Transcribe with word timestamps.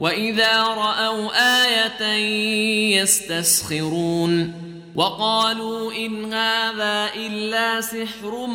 واذا 0.00 0.62
راوا 0.62 1.30
إيه 2.00 3.00
يستسخرون 3.00 4.54
وقالوا 4.94 5.92
ان 5.92 6.32
هذا 6.32 7.10
الا 7.16 7.80
سحر 7.80 8.46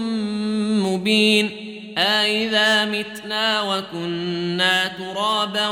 مبين 0.82 1.52
أإذا 1.98 2.86
متنا 2.86 3.62
وكنا 3.62 4.88
ترابا 4.88 5.68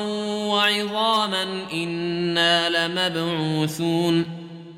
وعظاما 0.47 1.43
إنا 1.73 2.69
لمبعوثون 2.69 4.25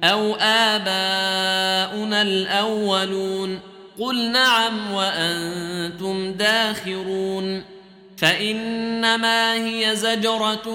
أو 0.03 0.35
آباؤنا 0.35 2.21
الأولون 2.21 3.59
قل 3.99 4.31
نعم 4.31 4.91
وأنتم 4.93 6.31
داخرون 6.31 7.74
فإنما 8.17 9.53
هي 9.53 9.95
زجرة 9.95 10.67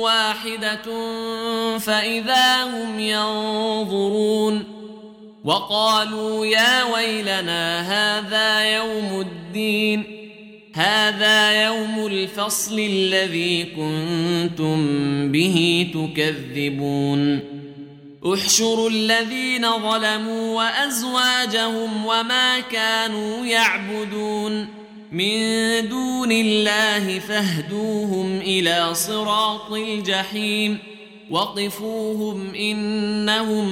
واحدة 0.00 0.86
فإذا 1.78 2.64
هم 2.64 2.98
ينظرون 2.98 4.64
وقالوا 5.44 6.46
يا 6.46 6.84
ويلنا 6.84 7.80
هذا 7.80 8.76
يوم 8.76 9.20
الدين 9.20 10.04
هذا 10.74 11.64
يوم 11.64 12.06
الفصل 12.06 12.78
الذي 12.78 13.64
كنتم 13.64 14.78
به 15.32 15.86
تكذبون. 15.94 17.40
احشروا 18.34 18.90
الذين 18.90 19.70
ظلموا 19.70 20.56
وأزواجهم 20.56 22.06
وما 22.06 22.60
كانوا 22.60 23.46
يعبدون. 23.46 24.81
من 25.12 25.88
دون 25.88 26.32
الله 26.32 27.18
فاهدوهم 27.18 28.38
إلى 28.38 28.94
صراط 28.94 29.72
الجحيم 29.72 30.78
وقفوهم 31.30 32.54
إنهم 32.54 33.66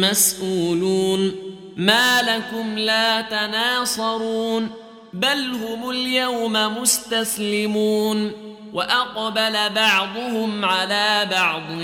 مسئولون 0.00 1.32
ما 1.76 2.22
لكم 2.22 2.78
لا 2.78 3.20
تناصرون 3.20 4.68
بل 5.12 5.50
هم 5.54 5.90
اليوم 5.90 6.52
مستسلمون 6.52 8.32
وأقبل 8.72 9.74
بعضهم 9.74 10.64
على 10.64 11.28
بعض 11.30 11.80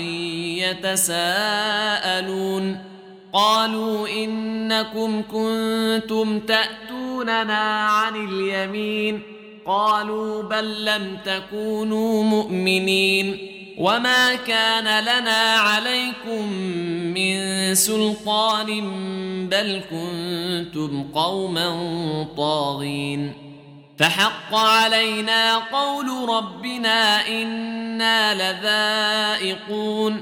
يتساءلون 1.07 2.77
قالوا 3.33 4.07
إنكم 4.09 5.21
كنتم 5.21 6.39
تأتوننا 6.39 7.87
عن 7.87 8.15
اليمين. 8.15 9.21
قالوا 9.65 10.43
بل 10.43 10.85
لم 10.85 11.17
تكونوا 11.25 12.23
مؤمنين. 12.23 13.53
وما 13.77 14.35
كان 14.35 15.03
لنا 15.03 15.55
عليكم 15.55 16.51
من 17.13 17.75
سلطان 17.75 18.67
بل 19.49 19.81
كنتم 19.89 21.03
قوما 21.13 21.69
طاغين. 22.37 23.33
فحق 23.99 24.55
علينا 24.55 25.55
قول 25.55 26.29
ربنا 26.29 27.27
إنا 27.27 28.33
لذائقون. 28.33 30.21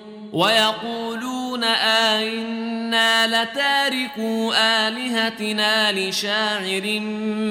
ويقولون 0.33 1.63
آئنا 2.13 3.27
لتاركوا 3.27 4.53
آلهتنا 4.87 5.91
لشاعر 5.91 6.99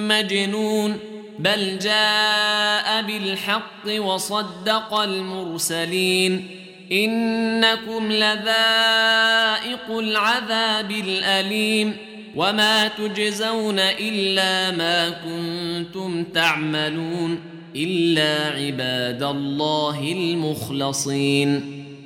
مجنون 0.09 0.99
بل 1.39 1.79
جاء 1.79 3.03
بالحق 3.03 3.87
وصدق 3.99 4.95
المرسلين 4.95 6.49
إنكم 6.93 8.13
لذائق 8.13 9.91
العذاب 9.91 10.91
الأليم 10.91 11.97
وما 12.37 12.89
تجزون 12.89 13.79
إلا 13.79 14.71
ما 14.77 15.11
كنتم 15.11 16.25
تعملون 16.25 17.41
إلا 17.77 18.57
عباد 18.59 19.23
الله 19.23 20.13
المخلصين 20.13 21.80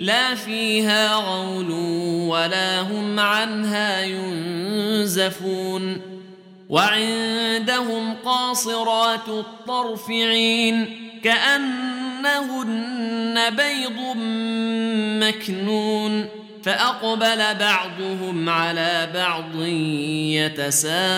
لا 0.00 0.34
فيها 0.34 1.14
غول 1.14 1.70
ولا 2.28 2.80
هم 2.80 3.20
عنها 3.20 4.02
ينزفون 4.02 5.38
وعندهم 6.68 8.14
قاصرات 8.24 9.28
الطرف 9.28 10.10
عين 10.10 10.86
كأنهن 11.24 12.70
بيض 13.50 14.16
مكنون 15.26 16.26
فأقبل 16.62 17.54
بعضهم 17.60 18.48
على 18.48 19.08
بعض 19.14 19.62
يتساءلون 20.34 21.08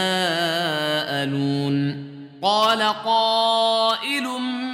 قال 2.42 2.82
قائل 2.82 4.24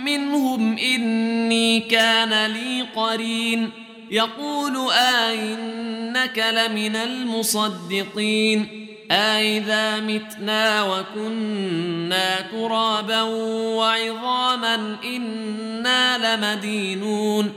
منهم 0.05 0.79
إني 0.79 1.81
كان 1.81 2.47
لي 2.53 2.83
قرين 2.97 3.86
يقول 4.11 4.91
أئنك 4.93 6.39
لمن 6.39 6.97
المصدقين 6.97 8.87
أئذا 9.11 10.01
متنا 10.01 10.83
وكنا 10.83 12.41
ترابا 12.41 13.23
وعظاما 13.23 14.97
إنا 15.05 16.37
لمدينون 16.37 17.53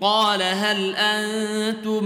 قال 0.00 0.42
هل 0.42 0.96
أنتم 0.96 2.04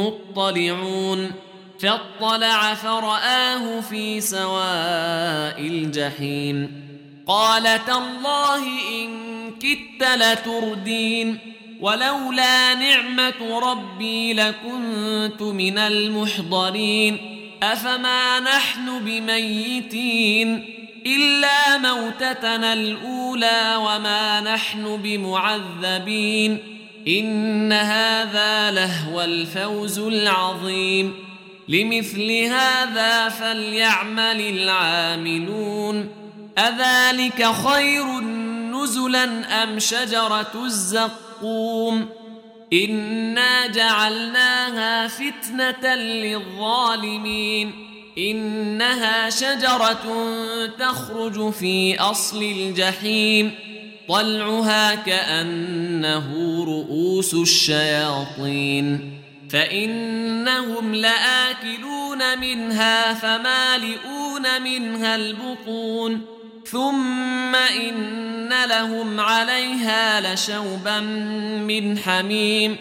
مطلعون 0.00 1.32
فاطلع 1.80 2.74
فرآه 2.74 3.80
في 3.80 4.20
سواء 4.20 5.60
الجحيم 5.60 6.90
قال 7.26 7.84
تالله 7.86 8.66
إن 8.90 9.10
كدت 9.60 10.08
لتردين 10.16 11.38
ولولا 11.80 12.74
نعمة 12.74 13.58
ربي 13.58 14.32
لكنت 14.32 15.42
من 15.42 15.78
المحضرين. 15.78 17.18
أفما 17.62 18.40
نحن 18.40 19.04
بميتين؟ 19.04 20.64
إلا 21.06 21.78
موتتنا 21.78 22.72
الأولى 22.72 23.74
وما 23.76 24.40
نحن 24.40 24.96
بمعذبين. 24.96 26.58
إن 27.08 27.72
هذا 27.72 28.70
لهو 28.70 29.22
الفوز 29.22 29.98
العظيم. 29.98 31.14
لمثل 31.68 32.30
هذا 32.32 33.28
فليعمل 33.28 34.40
العاملون. 34.40 36.08
أذلك 36.58 37.52
خير 37.52 38.20
نزلا 38.70 39.62
أم 39.62 39.78
شجرة 39.78 40.52
الزقوم 40.64 41.29
إنا 42.72 43.66
جعلناها 43.66 45.08
فتنة 45.08 45.94
للظالمين. 45.94 47.72
إنها 48.18 49.30
شجرة 49.30 50.26
تخرج 50.78 51.52
في 51.52 52.00
أصل 52.00 52.42
الجحيم. 52.42 53.54
طلعها 54.08 54.94
كأنه 54.94 56.64
رؤوس 56.64 57.34
الشياطين. 57.34 59.20
فإنهم 59.50 60.94
لآكلون 60.94 62.38
منها 62.40 63.14
فمالئون 63.14 64.62
منها 64.62 65.16
البطون. 65.16 66.39
ثم 66.70 67.54
إن 67.54 68.52
لهم 68.66 69.20
عليها 69.20 70.34
لشوبا 70.34 71.00
من 71.66 71.98
حميم 71.98 72.76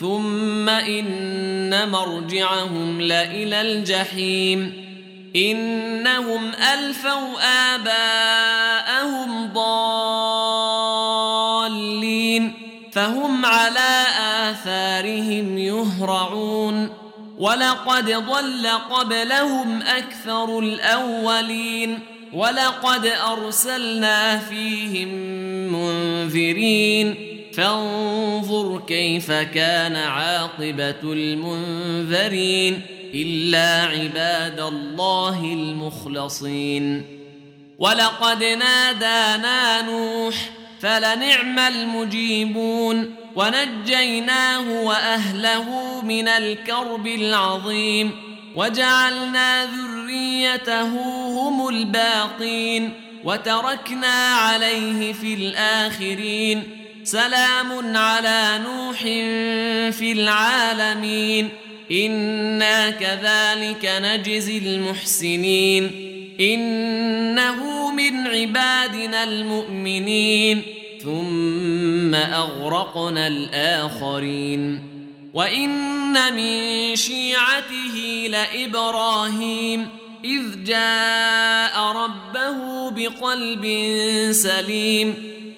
ثم 0.00 0.68
إن 0.68 1.88
مرجعهم 1.88 3.00
لإلى 3.00 3.60
الجحيم 3.60 4.84
إنهم 5.36 6.52
ألفوا 6.74 7.34
آباءهم 7.74 9.52
ضالين 9.52 11.04
فهم 12.92 13.46
على 13.46 14.04
آثارهم 14.50 15.58
يهرعون 15.58 16.90
ولقد 17.38 18.10
ضل 18.10 18.66
قبلهم 18.66 19.82
أكثر 19.82 20.58
الأولين 20.58 22.13
ولقد 22.34 23.06
أرسلنا 23.06 24.38
فيهم 24.38 25.08
منذرين. 25.72 27.14
فانظر 27.56 28.82
كيف 28.86 29.32
كان 29.32 29.96
عاقبة 29.96 31.02
المنذرين. 31.02 32.80
إلا 33.14 33.82
عباد 33.82 34.60
الله 34.60 35.44
المخلصين. 35.44 37.04
ولقد 37.78 38.44
نادانا 38.44 39.82
نوح 39.82 40.34
فلنعم 40.80 41.58
المجيبون. 41.58 43.14
ونجيناه 43.36 44.82
وأهله 44.82 46.00
من 46.02 46.28
الكرب 46.28 47.06
العظيم. 47.06 48.10
وجعلنا 48.56 49.64
ذريته 50.14 50.88
هم 51.28 51.68
الباقين 51.68 52.90
وتركنا 53.24 54.34
عليه 54.34 55.12
في 55.12 55.34
الآخرين 55.34 56.62
سلام 57.04 57.96
على 57.96 58.60
نوح 58.64 58.98
في 59.98 60.12
العالمين 60.12 61.48
إنا 61.92 62.90
كذلك 62.90 63.90
نجزي 64.02 64.58
المحسنين 64.58 65.90
إنه 66.40 67.90
من 67.90 68.26
عبادنا 68.26 69.24
المؤمنين 69.24 70.62
ثم 71.02 72.14
أغرقنا 72.14 73.26
الآخرين 73.26 74.80
وإن 75.34 76.34
من 76.34 76.96
شيعته 76.96 78.26
لإبراهيم 78.28 79.88
إذ 80.24 80.64
جاء 80.64 81.80
ربه 81.80 82.90
بقلب 82.90 83.64
سليم 84.32 85.14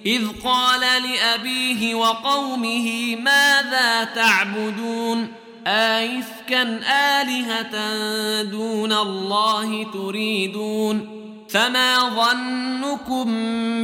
إذ 0.07 0.23
قال 0.45 0.81
لأبيه 0.81 1.95
وقومه 1.95 3.17
ماذا 3.17 4.05
تعبدون؟ 4.05 5.33
آيفكا 5.67 6.81
آلهة 7.21 8.43
دون 8.43 8.93
الله 8.93 9.87
تريدون؟ 9.93 11.09
فما 11.51 11.99
ظنكم 12.09 13.27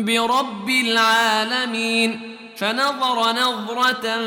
برب 0.05 0.70
العالمين؟ 0.70 2.20
فنظر 2.56 3.32
نظرة 3.32 4.19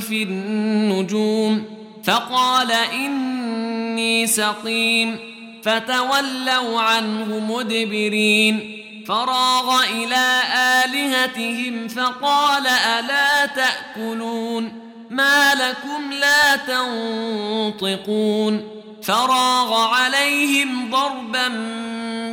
في 0.00 0.22
النجوم 0.22 1.64
فقال 2.04 2.72
إني 2.72 4.26
سقيم. 4.26 5.31
فتولوا 5.62 6.80
عنه 6.80 7.38
مدبرين. 7.38 8.78
فراغ 9.08 9.84
إلى 9.84 10.42
آلهتهم 10.84 11.88
فقال 11.88 12.66
ألا 12.66 13.46
تأكلون؟ 13.46 14.72
ما 15.10 15.54
لكم 15.54 16.12
لا 16.12 16.56
تنطقون. 16.56 18.68
فراغ 19.02 19.94
عليهم 19.94 20.90
ضربا 20.90 21.48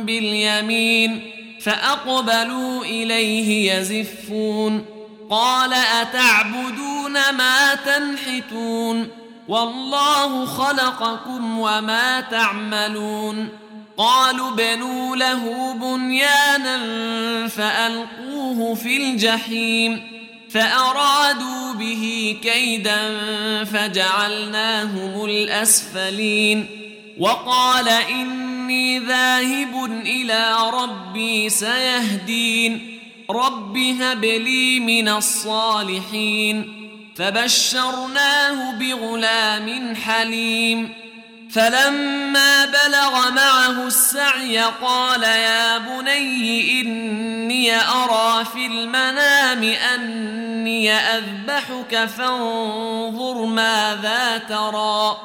باليمين 0.02 1.30
فأقبلوا 1.60 2.84
إليه 2.84 3.72
يزفون. 3.72 4.84
قال 5.30 5.72
أتعبدون 5.72 7.12
ما 7.12 7.74
تنحتون؟ 7.74 9.19
والله 9.50 10.46
خلقكم 10.46 11.58
وما 11.58 12.20
تعملون. 12.20 13.48
قالوا 13.96 14.50
بنوا 14.50 15.16
له 15.16 15.74
بنيانا 15.74 16.78
فألقوه 17.48 18.74
في 18.74 18.96
الجحيم. 18.96 20.20
فأرادوا 20.50 21.72
به 21.74 22.36
كيدا 22.42 23.14
فجعلناهم 23.64 25.24
الأسفلين. 25.24 26.66
وقال 27.18 27.88
إني 27.88 28.98
ذاهب 28.98 29.84
إلى 29.84 30.56
ربي 30.72 31.48
سيهدين. 31.48 33.00
رب 33.30 33.78
هب 33.78 34.24
لي 34.24 34.80
من 34.80 35.08
الصالحين. 35.08 36.79
فبشرناه 37.16 38.72
بغلام 38.72 39.96
حليم. 39.96 40.94
فلما 41.52 42.64
بلغ 42.64 43.30
معه 43.30 43.86
السعي 43.86 44.58
قال 44.58 45.22
يا 45.22 45.78
بني 45.78 46.80
إني 46.80 47.76
أرى 47.76 48.44
في 48.44 48.66
المنام 48.66 49.62
أني 49.94 50.92
أذبحك 50.92 52.04
فانظر 52.04 53.44
ماذا 53.44 54.38
ترى. 54.48 55.16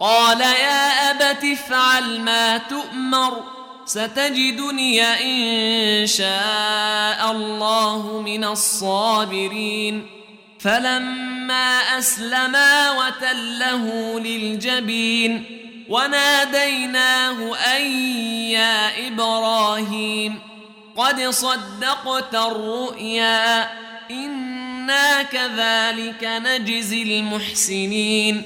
قال 0.00 0.40
يا 0.40 1.10
أبت 1.10 1.44
افعل 1.44 2.20
ما 2.20 2.58
تؤمر 2.58 3.42
ستجدني 3.86 5.02
إن 5.02 6.06
شاء 6.06 7.30
الله 7.30 8.22
من 8.26 8.44
الصابرين. 8.44 10.17
فلما 10.58 11.98
أسلما 11.98 12.90
وتله 12.90 14.20
للجبين 14.20 15.44
وناديناه 15.88 17.56
أن 17.56 17.86
يا 18.50 19.08
إبراهيم 19.08 20.38
قد 20.96 21.20
صدقت 21.22 22.34
الرؤيا 22.34 23.68
إنا 24.10 25.22
كذلك 25.22 26.24
نجزي 26.24 27.02
المحسنين 27.02 28.42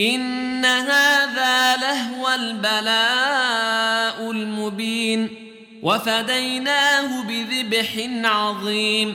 إن 0.00 0.64
هذا 0.64 1.76
لهو 1.76 2.28
البلاء 2.34 4.30
المبين 4.30 5.30
وفديناه 5.82 7.22
بذبح 7.22 8.08
عظيم 8.24 9.14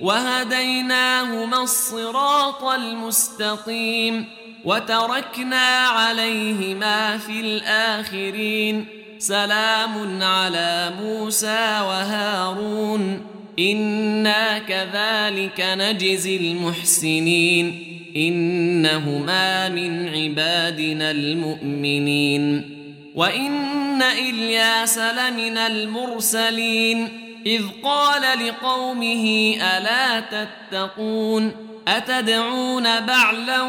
وهديناهما 0.00 1.62
الصراط 1.62 2.64
المستقيم 2.64 4.24
وتركنا 4.64 5.78
عليهما 5.86 7.18
في 7.18 7.40
الآخرين 7.40 8.86
سلام 9.18 10.22
على 10.22 10.92
موسى 11.02 11.80
وهارون 11.80 13.20
إنا 13.58 14.58
كذلك 14.58 15.60
نجزي 15.60 16.36
المحسنين 16.36 17.82
إنهما 18.16 19.68
من 19.68 20.08
عبادنا 20.08 21.10
المؤمنين 21.10 22.70
وإن 23.14 24.02
إلياس 24.02 24.98
لمن 24.98 25.58
المرسلين 25.58 27.25
إذ 27.46 27.62
قال 27.84 28.46
لقومه 28.46 29.54
ألا 29.76 30.20
تتقون 30.20 31.52
أتدعون 31.88 33.00
بعلا 33.00 33.62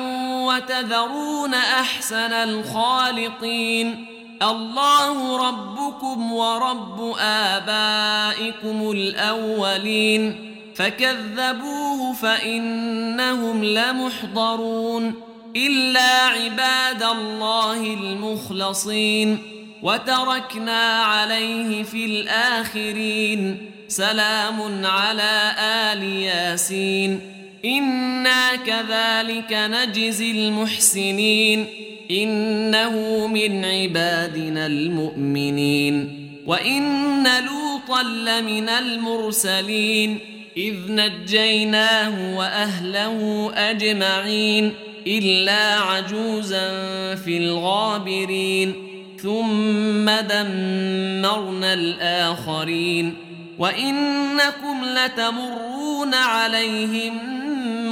وتذرون 0.45 1.53
أحسن 1.53 2.33
الخالقين 2.33 4.05
الله 4.41 5.37
ربكم 5.49 6.33
ورب 6.33 7.15
آبائكم 7.19 8.91
الأولين 8.91 10.53
فكذبوه 10.75 12.13
فإنهم 12.13 13.63
لمحضرون 13.63 15.13
إلا 15.55 16.25
عباد 16.25 17.03
الله 17.03 17.93
المخلصين 17.93 19.56
وتركنا 19.83 21.03
عليه 21.03 21.83
في 21.83 22.05
الآخرين. 22.05 23.57
سلام 23.87 24.85
على 24.85 25.55
آل 25.59 26.03
ياسين. 26.03 27.19
إنا 27.65 28.55
كذلك 28.55 29.53
نجزي 29.53 30.31
المحسنين. 30.31 31.65
إنه 32.11 33.27
من 33.27 33.65
عبادنا 33.65 34.65
المؤمنين. 34.65 36.27
وإن 36.45 37.23
لوطا 37.23 38.03
لمن 38.03 38.69
المرسلين. 38.69 40.19
إذ 40.57 40.75
نجيناه 40.87 42.37
وأهله 42.37 43.51
أجمعين. 43.55 44.73
إلا 45.07 45.73
عجوزا 45.73 46.69
في 47.15 47.37
الغابرين. 47.37 48.86
ثم 49.21 50.05
دمرنا 50.05 51.73
الآخرين 51.73 53.13
وإنكم 53.59 54.85
لتمرون 54.85 56.13
عليهم 56.13 57.13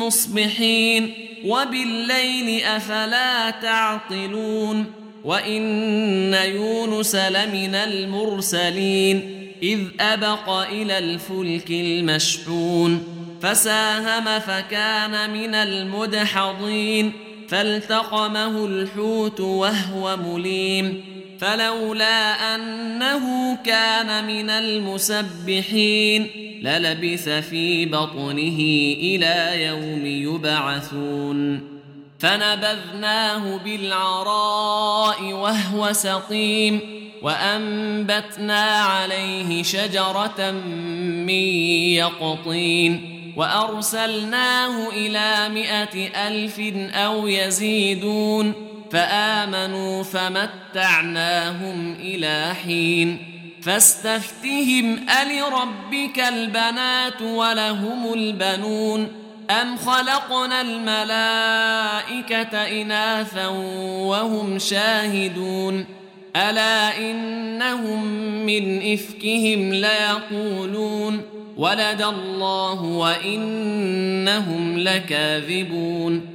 مصبحين 0.04 1.14
وبالليل 1.46 2.64
أفلا 2.64 3.50
تعقلون 3.50 4.86
وإن 5.24 6.34
يونس 6.34 7.16
لمن 7.16 7.76
المرسلين 7.76 9.46
إذ 9.64 9.80
أبق 10.00 10.50
إلى 10.50 10.98
الفلك 10.98 11.70
المشحون 11.70 13.04
فساهم 13.42 14.40
فكان 14.40 15.30
من 15.34 15.56
المدحضين 15.56 17.12
فالتقمه 17.48 18.66
الحوت 18.66 19.40
وهو 19.40 20.18
مليم 20.18 21.15
فلولا 21.40 22.56
أنه 22.56 23.56
كان 23.56 24.28
من 24.28 24.50
المسبحين 24.50 26.28
للبث 26.62 27.30
في 27.30 27.86
بطنه 27.86 28.60
إلى 29.00 29.64
يوم 29.66 30.06
يبعثون. 30.06 31.76
فنبذناه 32.20 33.58
بالعراء 33.58 35.24
وهو 35.24 35.94
سقيم 35.94 36.80
وأنبتنا 37.22 38.64
عليه 38.64 39.64
شجرة 39.64 40.52
من 41.28 41.30
يقطين 42.00 43.16
وأرسلناه 43.38 44.90
إلى 44.90 45.50
مائه 45.50 46.28
ألف 46.28 46.60
أو 46.96 47.28
يزيدون. 47.28 48.54
فآمنوا 48.96 50.04
فمتعناهم 50.04 51.96
إلى 52.00 52.54
حين 52.66 53.18
فاستفتهم 53.62 55.06
ألربك 55.22 56.20
البنات 56.20 57.22
ولهم 57.22 58.14
البنون 58.14 59.08
أم 59.62 59.78
خلقنا 59.78 60.62
الملائكة 60.62 62.58
إناثا 62.82 63.48
وهم 64.08 64.60
شاهدون 64.60 65.86
ألا 66.36 66.98
إنهم 66.98 68.06
من 68.46 68.94
إفكهم 68.94 69.74
ليقولون 69.74 71.22
ولد 71.58 72.02
الله 72.02 72.84
وإنهم 72.84 74.78
لكاذبون 74.80 76.35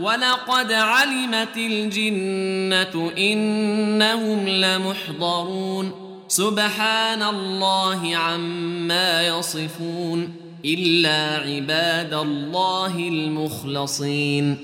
ولقد 0.00 0.72
علمت 0.72 1.56
الجنه 1.56 3.12
انهم 3.18 4.48
لمحضرون 4.48 5.92
سبحان 6.28 7.22
الله 7.22 8.16
عما 8.16 9.26
يصفون 9.26 10.34
الا 10.64 11.42
عباد 11.46 12.14
الله 12.14 12.98
المخلصين 12.98 14.58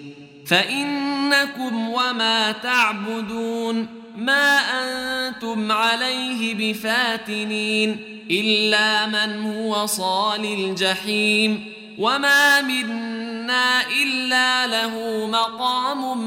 فانكم 0.46 1.88
وما 1.88 2.52
تعبدون 2.52 3.86
ما 4.16 4.58
أنتم 4.58 5.72
عليه 5.72 6.54
بفاتنين 6.54 7.96
الا 8.30 9.06
من 9.06 9.40
هو 9.40 9.86
صال 9.86 10.44
الجحيم 10.44 11.72
وما 11.98 12.60
منا 12.60 13.80
الا 14.02 14.66
له 14.66 15.26
مقام 15.26 16.18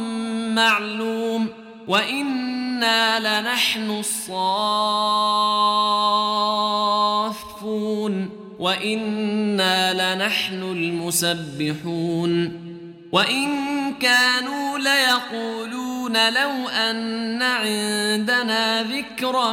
معلوم 0.55 1.49
وإنا 1.87 3.19
لنحن 3.19 3.89
الصافون 3.89 5.25
وإنا 8.59 10.15
لنحن 10.15 10.63
المسبحون 10.63 12.61
وإن 13.11 13.49
كانوا 13.93 14.77
ليقولون 14.77 16.13
لو 16.13 16.69
أن 16.69 17.41
عندنا 17.41 18.83
ذكرا 18.83 19.51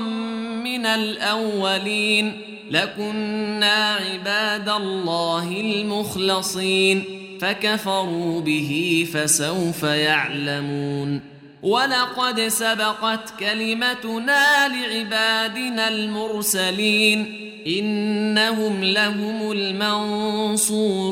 من 0.64 0.86
الأولين 0.86 2.51
لكنا 2.72 3.94
عباد 3.94 4.68
الله 4.68 5.60
المخلصين 5.60 7.04
فكفروا 7.40 8.40
به 8.40 9.06
فسوف 9.14 9.82
يعلمون. 9.82 11.20
ولقد 11.62 12.40
سبقت 12.40 13.34
كلمتنا 13.40 14.68
لعبادنا 14.68 15.88
المرسلين 15.88 17.34
انهم 17.66 18.84
لهم 18.84 19.52
المنصورون. 19.52 21.10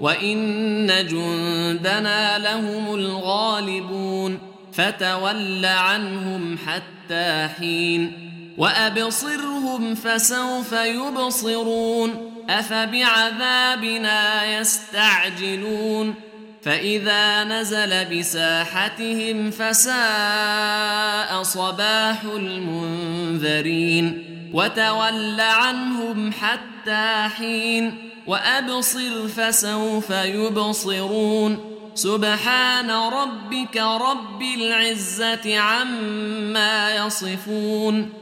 وان 0.00 0.86
جندنا 0.86 2.38
لهم 2.38 2.94
الغالبون 2.94 4.38
فتول 4.72 5.66
عنهم 5.66 6.58
حتى 6.66 7.48
حين. 7.58 8.31
وأبصرهم 8.58 9.94
فسوف 9.94 10.72
يبصرون 10.72 12.32
أفبعذابنا 12.50 14.44
يستعجلون 14.58 16.14
فإذا 16.62 17.44
نزل 17.44 18.18
بساحتهم 18.18 19.50
فساء 19.50 21.42
صباح 21.42 22.22
المنذرين 22.24 24.22
وتول 24.52 25.40
عنهم 25.40 26.32
حتى 26.32 27.28
حين 27.36 28.12
وأبصر 28.26 29.28
فسوف 29.28 30.10
يبصرون 30.10 31.72
سبحان 31.94 32.90
ربك 32.90 33.76
رب 33.76 34.42
العزة 34.42 35.58
عما 35.58 36.94
يصفون 36.96 38.21